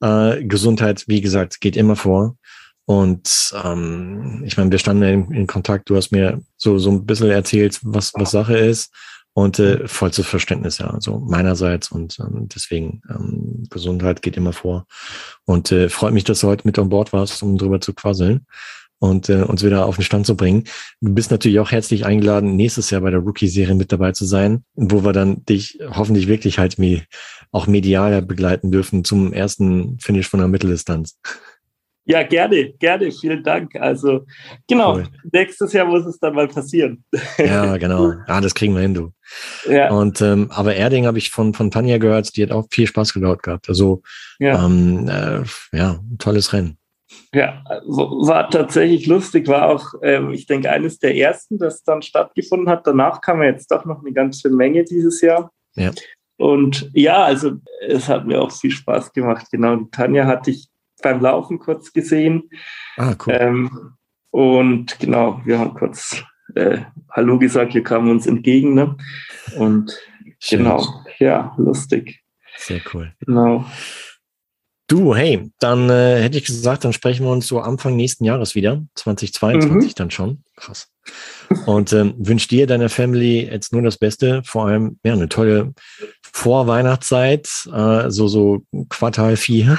Äh, 0.00 0.44
Gesundheit, 0.44 1.02
wie 1.08 1.20
gesagt, 1.20 1.60
geht 1.60 1.76
immer 1.76 1.96
vor. 1.96 2.36
Und 2.84 3.52
ähm, 3.64 4.44
ich 4.46 4.56
meine, 4.56 4.70
wir 4.70 4.78
standen 4.78 5.02
in, 5.02 5.32
in, 5.32 5.46
Kontakt, 5.48 5.90
du 5.90 5.96
hast 5.96 6.12
mir 6.12 6.40
so, 6.56 6.78
so 6.78 6.92
ein 6.92 7.04
bisschen 7.04 7.30
erzählt, 7.30 7.80
was, 7.82 8.12
was 8.14 8.30
Sache 8.30 8.56
ist. 8.56 8.94
Und 9.36 9.58
äh, 9.58 9.88
vollstes 9.88 10.26
Verständnis, 10.26 10.78
ja, 10.78 10.88
also 10.90 11.18
meinerseits 11.18 11.90
und 11.90 12.18
ähm, 12.20 12.48
deswegen 12.54 13.02
ähm, 13.10 13.64
Gesundheit 13.68 14.22
geht 14.22 14.36
immer 14.36 14.52
vor. 14.52 14.86
Und 15.44 15.72
äh, 15.72 15.88
freut 15.88 16.14
mich, 16.14 16.22
dass 16.22 16.40
du 16.40 16.46
heute 16.46 16.66
mit 16.66 16.78
an 16.78 16.88
Bord 16.88 17.12
warst, 17.12 17.42
um 17.42 17.58
drüber 17.58 17.80
zu 17.80 17.94
quasseln 17.94 18.46
und 19.00 19.28
äh, 19.28 19.42
uns 19.42 19.64
wieder 19.64 19.86
auf 19.86 19.96
den 19.96 20.04
Stand 20.04 20.24
zu 20.24 20.36
bringen. 20.36 20.64
Du 21.00 21.12
bist 21.12 21.30
natürlich 21.30 21.58
auch 21.58 21.72
herzlich 21.72 22.06
eingeladen, 22.06 22.56
nächstes 22.56 22.90
Jahr 22.90 23.00
bei 23.00 23.10
der 23.10 23.20
Rookie-Serie 23.20 23.74
mit 23.74 23.92
dabei 23.92 24.12
zu 24.12 24.24
sein, 24.24 24.64
wo 24.74 25.04
wir 25.04 25.12
dann 25.12 25.44
dich 25.44 25.78
hoffentlich 25.90 26.28
wirklich 26.28 26.58
halt 26.58 26.78
wie 26.78 27.02
auch 27.50 27.66
medial 27.66 28.22
begleiten 28.22 28.70
dürfen 28.70 29.04
zum 29.04 29.32
ersten 29.32 29.98
Finish 30.00 30.28
von 30.28 30.40
der 30.40 30.48
Mitteldistanz. 30.48 31.18
Ja, 32.06 32.22
gerne, 32.22 32.72
gerne, 32.74 33.10
vielen 33.10 33.42
Dank. 33.42 33.76
Also, 33.76 34.26
genau, 34.68 34.96
cool. 34.96 35.06
nächstes 35.32 35.72
Jahr 35.72 35.86
muss 35.86 36.04
es 36.04 36.18
dann 36.18 36.34
mal 36.34 36.48
passieren. 36.48 37.02
Ja, 37.38 37.76
genau. 37.78 38.12
Ah, 38.26 38.42
das 38.42 38.54
kriegen 38.54 38.74
wir 38.74 38.82
hin, 38.82 38.94
du. 38.94 39.12
Ja. 39.66 39.90
Und 39.90 40.20
ähm, 40.20 40.50
aber 40.50 40.74
Erding 40.74 41.06
habe 41.06 41.16
ich 41.16 41.30
von, 41.30 41.54
von 41.54 41.70
Tanja 41.70 41.96
gehört, 41.96 42.36
die 42.36 42.42
hat 42.42 42.52
auch 42.52 42.66
viel 42.70 42.86
Spaß 42.86 43.14
gebaut 43.14 43.42
gehabt. 43.42 43.68
Also 43.70 44.02
ja, 44.38 44.64
ähm, 44.64 45.08
äh, 45.08 45.44
ja 45.76 45.98
tolles 46.18 46.52
Rennen. 46.52 46.76
Ja, 47.32 47.64
war 47.86 48.50
tatsächlich 48.50 49.06
lustig, 49.06 49.48
war 49.48 49.68
auch, 49.68 49.94
ähm, 50.02 50.30
ich 50.30 50.46
denke, 50.46 50.70
eines 50.70 50.98
der 50.98 51.16
ersten, 51.16 51.58
das 51.58 51.82
dann 51.82 52.02
stattgefunden 52.02 52.68
hat. 52.68 52.86
Danach 52.86 53.20
kam 53.20 53.42
jetzt 53.42 53.70
doch 53.70 53.84
noch 53.84 54.00
eine 54.00 54.12
ganze 54.12 54.50
Menge 54.50 54.84
dieses 54.84 55.20
Jahr. 55.20 55.50
Ja. 55.74 55.90
Und 56.36 56.90
ja, 56.92 57.24
also 57.24 57.52
es 57.88 58.08
hat 58.08 58.26
mir 58.26 58.40
auch 58.40 58.52
viel 58.52 58.70
Spaß 58.70 59.12
gemacht. 59.12 59.46
Genau, 59.50 59.76
die 59.76 59.90
Tanja 59.90 60.26
hatte 60.26 60.50
ich 60.50 60.68
beim 61.04 61.20
Laufen 61.20 61.58
kurz 61.60 61.92
gesehen. 61.92 62.50
Ah, 62.96 63.14
cool. 63.24 63.36
Ähm, 63.38 63.92
und 64.30 64.98
genau, 64.98 65.40
wir 65.44 65.60
haben 65.60 65.74
kurz 65.74 66.24
äh, 66.56 66.78
Hallo 67.10 67.38
gesagt, 67.38 67.74
wir 67.74 67.84
kamen 67.84 68.10
uns 68.10 68.26
entgegen. 68.26 68.74
Ne? 68.74 68.96
Und 69.56 69.92
Schön. 70.40 70.60
genau, 70.60 70.84
ja, 71.18 71.54
lustig. 71.56 72.24
Sehr 72.56 72.80
cool. 72.92 73.12
Genau. 73.20 73.64
Du, 74.86 75.14
hey, 75.14 75.50
dann 75.60 75.88
äh, 75.88 76.22
hätte 76.22 76.38
ich 76.38 76.44
gesagt, 76.44 76.84
dann 76.84 76.92
sprechen 76.92 77.24
wir 77.24 77.32
uns 77.32 77.46
so 77.46 77.60
Anfang 77.60 77.96
nächsten 77.96 78.24
Jahres 78.24 78.54
wieder, 78.54 78.82
2022 78.96 79.90
mhm. 79.90 79.94
dann 79.94 80.10
schon. 80.10 80.42
Krass. 80.56 80.88
Und 81.66 81.92
ähm, 81.92 82.14
wünsche 82.18 82.48
dir, 82.48 82.66
deiner 82.66 82.88
Family 82.88 83.46
jetzt 83.46 83.72
nur 83.72 83.82
das 83.82 83.96
Beste, 83.96 84.42
vor 84.44 84.66
allem 84.66 84.98
ja 85.02 85.14
eine 85.14 85.28
tolle 85.28 85.74
Vorweihnachtszeit, 86.22 87.48
äh, 87.72 88.10
so 88.10 88.28
so 88.28 88.62
Quartal 88.88 89.36
4 89.36 89.78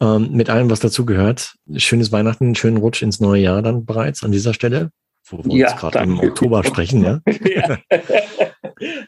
ähm, 0.00 0.30
mit 0.32 0.50
allem, 0.50 0.70
was 0.70 0.80
dazugehört. 0.80 1.54
Schönes 1.76 2.12
Weihnachten, 2.12 2.54
schönen 2.54 2.76
Rutsch 2.76 3.02
ins 3.02 3.20
neue 3.20 3.42
Jahr 3.42 3.62
dann 3.62 3.84
bereits 3.84 4.22
an 4.22 4.32
dieser 4.32 4.54
Stelle, 4.54 4.90
wo 5.26 5.44
wir 5.44 5.56
ja, 5.56 5.72
uns 5.72 5.80
gerade 5.80 5.98
im 6.00 6.18
Oktober 6.20 6.62
sprechen, 6.64 7.02
ja. 7.02 7.20
ja. 7.26 7.78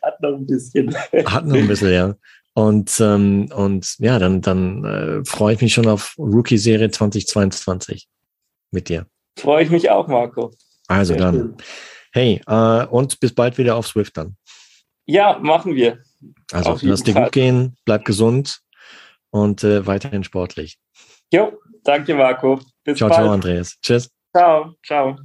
Hat 0.02 0.20
noch 0.20 0.36
ein 0.36 0.46
bisschen. 0.46 0.94
Hat 1.24 1.46
noch 1.46 1.56
ein 1.56 1.68
bisschen, 1.68 1.92
ja. 1.92 2.14
Und, 2.54 2.98
ähm, 3.00 3.48
und 3.54 3.94
ja, 3.98 4.18
dann, 4.18 4.40
dann 4.40 4.84
äh, 4.84 5.24
freue 5.24 5.54
ich 5.54 5.60
mich 5.60 5.72
schon 5.72 5.86
auf 5.86 6.14
Rookie-Serie 6.18 6.90
2022 6.90 8.08
mit 8.72 8.88
dir. 8.88 9.06
Freue 9.38 9.62
ich 9.62 9.70
mich 9.70 9.88
auch, 9.90 10.08
Marco. 10.08 10.50
Also 10.88 11.14
Sehr 11.14 11.22
dann. 11.22 11.34
Schön. 11.34 11.54
Hey, 12.12 12.40
äh, 12.48 12.86
und 12.86 13.20
bis 13.20 13.32
bald 13.32 13.56
wieder 13.56 13.76
auf 13.76 13.86
Swift 13.86 14.16
dann. 14.16 14.36
Ja, 15.06 15.38
machen 15.38 15.76
wir. 15.76 16.02
Also 16.52 16.76
lass 16.82 17.04
dir 17.04 17.14
Fall. 17.14 17.24
gut 17.24 17.32
gehen, 17.32 17.76
bleib 17.84 18.04
gesund 18.04 18.60
und 19.30 19.64
äh, 19.64 19.86
weiterhin 19.86 20.24
sportlich. 20.24 20.78
Jo, 21.32 21.52
danke 21.84 22.14
Marco. 22.14 22.60
Bis 22.84 22.98
ciao, 22.98 23.08
bald. 23.08 23.20
ciao, 23.20 23.32
Andreas. 23.32 23.78
Tschüss. 23.80 24.10
Ciao, 24.34 24.74
ciao. 24.84 25.16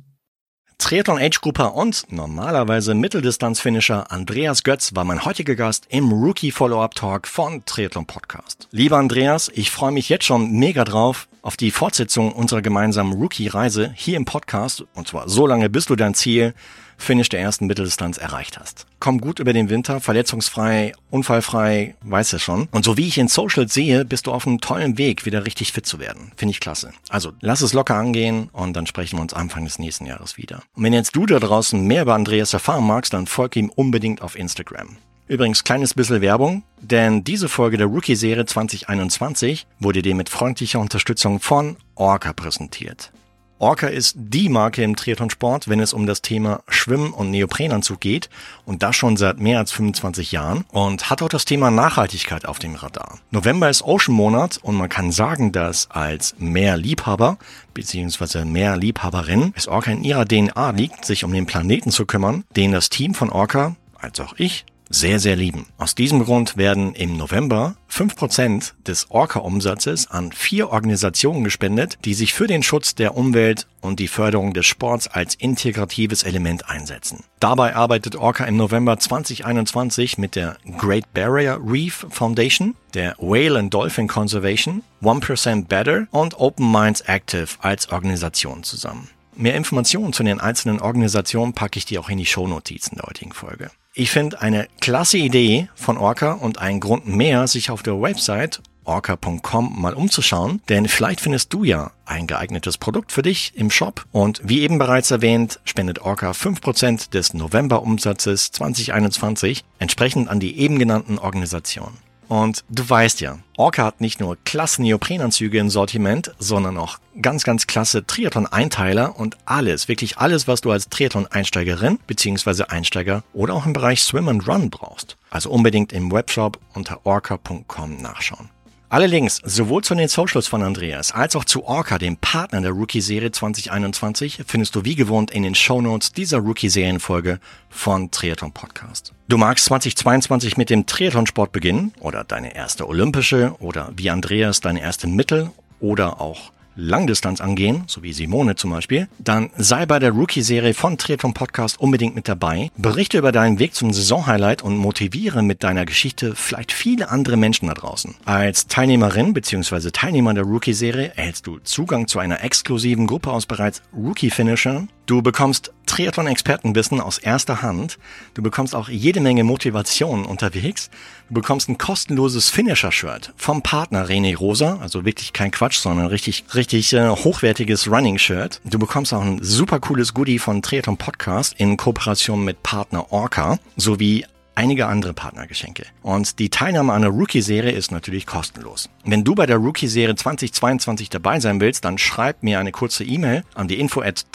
Triathlon 0.77 1.17
Age 1.19 1.39
Grupper 1.41 1.73
und 1.73 2.11
normalerweise 2.11 2.93
Mitteldistanz-Finisher 2.93 4.11
Andreas 4.11 4.63
Götz 4.63 4.93
war 4.93 5.05
mein 5.05 5.23
heutiger 5.23 5.55
Gast 5.55 5.85
im 5.89 6.11
Rookie 6.11 6.51
Follow-up 6.51 6.95
Talk 6.95 7.27
von 7.27 7.63
Triathlon 7.65 8.05
Podcast. 8.05 8.67
Lieber 8.71 8.97
Andreas, 8.97 9.49
ich 9.53 9.71
freue 9.71 9.93
mich 9.93 10.09
jetzt 10.09 10.25
schon 10.25 10.51
mega 10.51 10.83
drauf 10.83 11.27
auf 11.41 11.55
die 11.55 11.71
Fortsetzung 11.71 12.33
unserer 12.33 12.61
gemeinsamen 12.61 13.13
Rookie-Reise 13.13 13.93
hier 13.95 14.17
im 14.17 14.25
Podcast 14.25 14.83
und 14.93 15.07
zwar 15.07 15.29
so 15.29 15.47
lange, 15.47 15.69
bis 15.69 15.85
du 15.85 15.95
dein 15.95 16.13
Ziel 16.13 16.53
Finish 16.97 17.29
der 17.29 17.41
ersten 17.41 17.67
Mitteldistanz 17.67 18.17
erreicht 18.17 18.59
hast. 18.59 18.85
Komm 18.99 19.19
gut 19.19 19.39
über 19.39 19.53
den 19.53 19.69
Winter, 19.69 19.99
verletzungsfrei, 19.99 20.93
unfallfrei, 21.09 21.95
weißt 22.01 22.33
du 22.33 22.39
schon. 22.39 22.67
Und 22.71 22.85
so 22.85 22.97
wie 22.97 23.07
ich 23.07 23.17
in 23.17 23.27
Social 23.27 23.67
sehe, 23.67 24.05
bist 24.05 24.27
du 24.27 24.31
auf 24.31 24.47
einem 24.47 24.61
tollen 24.61 24.97
Weg, 24.97 25.25
wieder 25.25 25.45
richtig 25.45 25.71
fit 25.71 25.85
zu 25.85 25.99
werden. 25.99 26.31
Finde 26.35 26.51
ich 26.51 26.59
klasse. 26.59 26.91
Also 27.09 27.33
lass 27.41 27.61
es 27.61 27.73
locker 27.73 27.95
angehen 27.95 28.49
und 28.51 28.75
dann 28.75 28.87
sprechen 28.87 29.17
wir 29.17 29.21
uns 29.21 29.33
Anfang 29.33 29.65
des 29.65 29.79
nächsten 29.79 30.05
Jahres 30.05 30.37
wieder. 30.37 30.63
Und 30.73 30.83
wenn 30.83 30.93
jetzt 30.93 31.15
du 31.15 31.25
da 31.25 31.39
draußen 31.39 31.81
mehr 31.81 32.03
über 32.03 32.15
Andreas 32.15 32.53
erfahren 32.53 32.85
magst, 32.85 33.13
dann 33.13 33.27
folg 33.27 33.55
ihm 33.55 33.69
unbedingt 33.69 34.21
auf 34.21 34.37
Instagram. 34.37 34.97
Übrigens 35.27 35.63
kleines 35.63 35.95
bisschen 35.95 36.21
Werbung, 36.21 36.63
denn 36.81 37.23
diese 37.23 37.49
Folge 37.49 37.77
der 37.77 37.87
Rookie-Serie 37.87 38.45
2021 38.45 39.65
wurde 39.79 40.03
dir 40.03 40.13
mit 40.13 40.29
freundlicher 40.29 40.79
Unterstützung 40.79 41.39
von 41.39 41.77
Orca 41.95 42.31
präsentiert. 42.31 43.11
Orca 43.57 43.87
ist 43.87 44.15
die 44.17 44.49
Marke 44.49 44.83
im 44.83 44.97
Triathlonsport, 44.97 45.69
wenn 45.69 45.79
es 45.79 45.93
um 45.93 46.05
das 46.05 46.21
Thema 46.21 46.61
Schwimmen 46.67 47.13
und 47.13 47.31
Neoprenanzug 47.31 48.01
geht 48.01 48.29
und 48.65 48.83
das 48.83 48.97
schon 48.97 49.15
seit 49.15 49.39
mehr 49.39 49.59
als 49.59 49.71
25 49.71 50.33
Jahren 50.33 50.65
und 50.73 51.09
hat 51.09 51.21
auch 51.21 51.29
das 51.29 51.45
Thema 51.45 51.71
Nachhaltigkeit 51.71 52.45
auf 52.45 52.59
dem 52.59 52.75
Radar. 52.75 53.19
November 53.31 53.69
ist 53.69 53.83
Ocean 53.83 54.13
Monat 54.13 54.59
und 54.61 54.75
man 54.75 54.89
kann 54.89 55.13
sagen, 55.13 55.53
dass 55.53 55.89
als 55.89 56.35
Meerliebhaber 56.37 57.37
bzw. 57.73 58.43
Meerliebhaberin 58.43 59.53
es 59.55 59.69
Orca 59.69 59.91
in 59.91 60.03
ihrer 60.03 60.25
DNA 60.25 60.71
liegt, 60.71 61.05
sich 61.05 61.23
um 61.23 61.31
den 61.31 61.45
Planeten 61.45 61.91
zu 61.91 62.05
kümmern, 62.05 62.43
den 62.57 62.73
das 62.73 62.89
Team 62.89 63.13
von 63.13 63.29
Orca, 63.29 63.77
als 63.97 64.19
auch 64.19 64.33
ich, 64.37 64.65
sehr, 64.89 65.19
sehr 65.19 65.35
lieben. 65.35 65.65
Aus 65.77 65.95
diesem 65.95 66.23
Grund 66.23 66.57
werden 66.57 66.93
im 66.93 67.17
November 67.17 67.75
5% 67.91 68.73
des 68.85 69.09
Orca-Umsatzes 69.09 70.11
an 70.11 70.31
vier 70.31 70.69
Organisationen 70.69 71.43
gespendet, 71.43 71.97
die 72.05 72.13
sich 72.13 72.33
für 72.33 72.47
den 72.47 72.63
Schutz 72.63 72.95
der 72.95 73.15
Umwelt 73.15 73.67
und 73.81 73.99
die 73.99 74.07
Förderung 74.07 74.53
des 74.53 74.65
Sports 74.65 75.07
als 75.07 75.35
integratives 75.35 76.23
Element 76.23 76.69
einsetzen. 76.69 77.23
Dabei 77.39 77.75
arbeitet 77.75 78.15
Orca 78.15 78.45
im 78.45 78.57
November 78.57 78.97
2021 78.97 80.17
mit 80.17 80.35
der 80.35 80.57
Great 80.77 81.13
Barrier 81.13 81.59
Reef 81.65 82.05
Foundation, 82.09 82.75
der 82.93 83.15
Whale 83.19 83.59
and 83.59 83.73
Dolphin 83.73 84.07
Conservation, 84.07 84.83
1% 85.01 85.67
Better 85.67 86.07
und 86.11 86.39
Open 86.39 86.71
Minds 86.71 87.01
Active 87.01 87.47
als 87.59 87.91
Organisation 87.91 88.63
zusammen. 88.63 89.09
Mehr 89.37 89.55
Informationen 89.55 90.13
zu 90.13 90.23
den 90.23 90.39
einzelnen 90.39 90.79
Organisationen 90.79 91.53
packe 91.53 91.77
ich 91.77 91.85
dir 91.85 91.99
auch 91.99 92.09
in 92.09 92.17
die 92.17 92.25
Shownotizen 92.25 92.97
der 92.97 93.07
heutigen 93.07 93.33
Folge. 93.33 93.69
Ich 93.97 94.11
finde 94.11 94.41
eine 94.41 94.67
klasse 94.81 95.17
Idee 95.17 95.69
von 95.73 95.97
Orca 95.97 96.33
und 96.33 96.59
einen 96.59 96.81
Grund 96.81 97.07
mehr, 97.07 97.47
sich 97.47 97.69
auf 97.69 97.81
der 97.81 98.01
Website 98.01 98.61
orca.com 98.83 99.81
mal 99.81 99.93
umzuschauen, 99.93 100.61
denn 100.67 100.89
vielleicht 100.89 101.21
findest 101.21 101.53
du 101.53 101.63
ja 101.63 101.91
ein 102.05 102.27
geeignetes 102.27 102.77
Produkt 102.77 103.13
für 103.13 103.21
dich 103.21 103.53
im 103.55 103.71
Shop 103.71 104.05
und 104.11 104.41
wie 104.43 104.63
eben 104.63 104.79
bereits 104.79 105.11
erwähnt, 105.11 105.61
spendet 105.63 105.99
Orca 105.99 106.31
5% 106.31 107.11
des 107.11 107.33
November-Umsatzes 107.33 108.51
2021 108.51 109.63
entsprechend 109.79 110.27
an 110.27 110.41
die 110.41 110.59
eben 110.59 110.77
genannten 110.77 111.17
Organisationen. 111.17 112.04
Und 112.27 112.63
du 112.69 112.87
weißt 112.87 113.21
ja, 113.21 113.39
Orca 113.57 113.85
hat 113.85 114.01
nicht 114.01 114.19
nur 114.19 114.37
klasse 114.43 114.81
Neoprenanzüge 114.81 115.59
im 115.59 115.69
Sortiment, 115.69 116.33
sondern 116.39 116.77
auch 116.77 116.97
ganz, 117.21 117.43
ganz 117.43 117.67
klasse 117.67 118.05
Triathlon-Einteiler 118.05 119.17
und 119.17 119.37
alles, 119.45 119.87
wirklich 119.87 120.17
alles, 120.17 120.47
was 120.47 120.61
du 120.61 120.71
als 120.71 120.89
Triathlon-Einsteigerin 120.89 121.99
bzw. 122.07 122.63
Einsteiger 122.63 123.23
oder 123.33 123.53
auch 123.53 123.65
im 123.65 123.73
Bereich 123.73 124.01
Swim 124.01 124.27
and 124.27 124.47
Run 124.47 124.69
brauchst. 124.69 125.17
Also 125.29 125.49
unbedingt 125.49 125.93
im 125.93 126.11
Webshop 126.11 126.59
unter 126.73 127.05
orca.com 127.05 127.97
nachschauen. 127.97 128.54
Alle 128.87 129.07
Links 129.07 129.41
sowohl 129.43 129.83
zu 129.83 129.95
den 129.95 130.07
Socials 130.07 130.47
von 130.47 130.61
Andreas 130.61 131.11
als 131.11 131.35
auch 131.35 131.43
zu 131.43 131.65
Orca, 131.65 131.97
dem 131.97 132.17
Partner 132.17 132.61
der 132.61 132.71
Rookie-Serie 132.71 133.31
2021, 133.31 134.43
findest 134.45 134.75
du 134.75 134.85
wie 134.85 134.93
gewohnt 134.93 135.31
in 135.31 135.41
den 135.41 135.55
Shownotes 135.55 136.11
dieser 136.13 136.37
Rookie-Serienfolge 136.37 137.39
von 137.69 138.11
Triathlon 138.11 138.51
Podcast. 138.51 139.13
Du 139.27 139.37
magst 139.37 139.65
2022 139.65 140.57
mit 140.57 140.69
dem 140.69 140.85
Triathlonsport 140.85 141.51
beginnen 141.51 141.93
oder 141.99 142.23
deine 142.23 142.55
erste 142.55 142.87
olympische 142.87 143.55
oder 143.59 143.91
wie 143.97 144.11
Andreas 144.11 144.61
deine 144.61 144.81
erste 144.81 145.07
Mittel- 145.07 145.49
oder 145.79 146.21
auch 146.21 146.51
Langdistanz 146.75 147.41
angehen, 147.41 147.83
so 147.87 148.03
wie 148.03 148.13
Simone 148.13 148.55
zum 148.55 148.71
Beispiel, 148.71 149.07
dann 149.19 149.49
sei 149.57 149.85
bei 149.85 149.99
der 149.99 150.11
Rookie-Serie 150.11 150.73
von 150.73 150.97
Triathlon 150.97 151.33
Podcast 151.33 151.79
unbedingt 151.79 152.15
mit 152.15 152.27
dabei. 152.27 152.71
Berichte 152.77 153.17
über 153.17 153.31
deinen 153.31 153.59
Weg 153.59 153.73
zum 153.73 153.93
Saisonhighlight 153.93 154.61
und 154.61 154.77
motiviere 154.77 155.43
mit 155.43 155.63
deiner 155.63 155.85
Geschichte 155.85 156.35
vielleicht 156.35 156.71
viele 156.71 157.09
andere 157.09 157.37
Menschen 157.37 157.67
da 157.67 157.73
draußen. 157.73 158.15
Als 158.25 158.67
Teilnehmerin 158.67 159.33
bzw. 159.33 159.91
Teilnehmer 159.91 160.33
der 160.33 160.43
Rookie-Serie 160.43 161.13
erhältst 161.15 161.47
du 161.47 161.59
Zugang 161.59 162.07
zu 162.07 162.19
einer 162.19 162.43
exklusiven 162.43 163.07
Gruppe 163.07 163.31
aus 163.31 163.45
bereits 163.45 163.81
Rookie-Finishern 163.95 164.89
Du 165.05 165.21
bekommst 165.21 165.71
Triathlon-Expertenwissen 165.85 166.99
aus 166.99 167.19
erster 167.19 167.61
Hand. 167.61 167.99
Du 168.33 168.41
bekommst 168.41 168.73
auch 168.73 168.89
jede 168.89 169.19
Menge 169.19 169.43
Motivation 169.43 170.25
unterwegs. 170.25 170.89
Du 171.27 171.35
bekommst 171.35 171.69
ein 171.69 171.77
kostenloses 171.77 172.49
Finisher-Shirt 172.49 173.31
vom 173.37 173.61
Partner 173.61 174.09
René 174.09 174.35
Rosa, 174.35 174.79
also 174.81 175.05
wirklich 175.05 175.31
kein 175.31 175.51
Quatsch, 175.51 175.77
sondern 175.77 176.07
richtig, 176.07 176.45
richtig 176.55 176.93
äh, 176.93 177.09
hochwertiges 177.09 177.89
Running-Shirt. 177.89 178.61
Du 178.63 178.79
bekommst 178.79 179.13
auch 179.13 179.21
ein 179.21 179.43
super 179.43 179.79
cooles 179.79 180.15
Goodie 180.15 180.39
von 180.39 180.63
Triathlon 180.63 180.97
Podcast 180.97 181.53
in 181.57 181.77
Kooperation 181.77 182.43
mit 182.43 182.63
Partner 182.63 183.11
Orca 183.11 183.59
sowie 183.77 184.25
einige 184.55 184.87
andere 184.87 185.13
Partnergeschenke. 185.13 185.85
Und 186.01 186.39
die 186.39 186.49
Teilnahme 186.49 186.93
an 186.93 187.01
der 187.01 187.11
Rookie-Serie 187.11 187.71
ist 187.71 187.91
natürlich 187.91 188.25
kostenlos. 188.25 188.89
Wenn 189.03 189.23
du 189.23 189.35
bei 189.35 189.45
der 189.45 189.57
Rookie-Serie 189.57 190.15
2022 190.15 191.09
dabei 191.09 191.39
sein 191.39 191.59
willst, 191.59 191.85
dann 191.85 191.97
schreib 191.97 192.43
mir 192.43 192.59
eine 192.59 192.71
kurze 192.71 193.03
E-Mail 193.03 193.43
an 193.53 193.67
die 193.67 193.79
info 193.79 194.01
at 194.01 194.25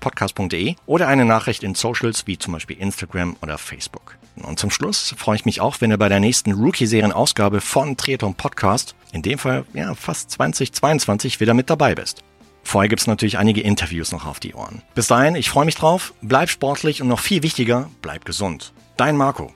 podcastde 0.00 0.76
oder 0.86 1.08
eine 1.08 1.24
Nachricht 1.24 1.62
in 1.62 1.74
Socials 1.74 2.26
wie 2.26 2.38
zum 2.38 2.54
Beispiel 2.54 2.78
Instagram 2.78 3.36
oder 3.42 3.58
Facebook. 3.58 4.16
Und 4.42 4.58
zum 4.58 4.70
Schluss 4.70 5.14
freue 5.16 5.36
ich 5.36 5.44
mich 5.44 5.60
auch, 5.60 5.80
wenn 5.80 5.90
du 5.90 5.98
bei 5.98 6.08
der 6.08 6.20
nächsten 6.20 6.52
Rookie-Serien-Ausgabe 6.52 7.60
von 7.60 7.96
Triathlon 7.96 8.34
Podcast, 8.34 8.94
in 9.12 9.22
dem 9.22 9.38
Fall 9.38 9.64
ja 9.72 9.94
fast 9.94 10.30
2022, 10.32 11.40
wieder 11.40 11.54
mit 11.54 11.70
dabei 11.70 11.94
bist. 11.94 12.22
Vorher 12.62 12.88
gibt's 12.88 13.06
natürlich 13.06 13.38
einige 13.38 13.60
Interviews 13.60 14.12
noch 14.12 14.26
auf 14.26 14.40
die 14.40 14.54
Ohren. 14.54 14.82
Bis 14.94 15.06
dahin, 15.06 15.36
ich 15.36 15.48
freue 15.48 15.64
mich 15.64 15.76
drauf, 15.76 16.12
bleib 16.20 16.50
sportlich 16.50 17.00
und 17.00 17.08
noch 17.08 17.20
viel 17.20 17.42
wichtiger, 17.42 17.88
bleib 18.02 18.24
gesund. 18.24 18.72
Dein 18.96 19.16
Marco. 19.16 19.52